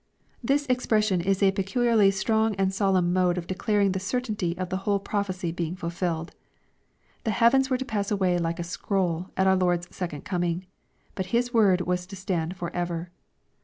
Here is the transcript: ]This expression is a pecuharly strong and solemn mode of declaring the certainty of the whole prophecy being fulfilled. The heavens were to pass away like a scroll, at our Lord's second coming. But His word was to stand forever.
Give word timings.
]This 0.51 0.65
expression 0.65 1.21
is 1.21 1.43
a 1.43 1.51
pecuharly 1.51 2.11
strong 2.11 2.55
and 2.55 2.73
solemn 2.73 3.13
mode 3.13 3.37
of 3.37 3.45
declaring 3.45 3.91
the 3.91 3.99
certainty 3.99 4.57
of 4.57 4.69
the 4.69 4.77
whole 4.77 4.97
prophecy 4.97 5.51
being 5.51 5.75
fulfilled. 5.75 6.33
The 7.23 7.29
heavens 7.29 7.69
were 7.69 7.77
to 7.77 7.85
pass 7.85 8.09
away 8.09 8.39
like 8.39 8.57
a 8.59 8.63
scroll, 8.63 9.29
at 9.37 9.45
our 9.45 9.55
Lord's 9.55 9.95
second 9.95 10.25
coming. 10.25 10.65
But 11.13 11.27
His 11.27 11.53
word 11.53 11.81
was 11.81 12.07
to 12.07 12.15
stand 12.15 12.57
forever. 12.57 13.11